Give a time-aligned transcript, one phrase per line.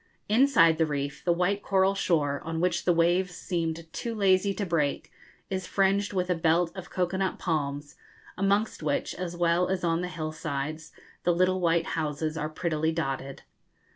[0.27, 4.65] Inside the reef, the white coral shore, on which the waves seemed too lazy to
[4.65, 5.11] break,
[5.51, 7.97] is fringed with a belt of cocoa nut palms,
[8.35, 10.91] amongst which, as well as on the hill sides,
[11.21, 13.43] the little white houses are prettily dotted.